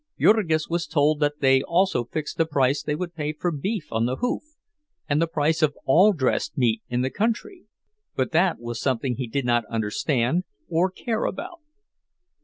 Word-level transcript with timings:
Jurgis 0.19 0.67
was 0.67 0.87
told 0.87 1.19
that 1.19 1.41
they 1.41 1.61
also 1.61 2.05
fixed 2.05 2.37
the 2.37 2.47
price 2.47 2.81
they 2.81 2.95
would 2.95 3.13
pay 3.13 3.33
for 3.33 3.51
beef 3.51 3.91
on 3.93 4.07
the 4.07 4.15
hoof 4.15 4.41
and 5.07 5.21
the 5.21 5.27
price 5.27 5.61
of 5.61 5.77
all 5.85 6.11
dressed 6.11 6.57
meat 6.57 6.81
in 6.89 7.01
the 7.01 7.11
country; 7.11 7.65
but 8.15 8.31
that 8.31 8.57
was 8.59 8.81
something 8.81 9.17
he 9.17 9.27
did 9.27 9.45
not 9.45 9.63
understand 9.67 10.43
or 10.67 10.89
care 10.89 11.25
about. 11.25 11.59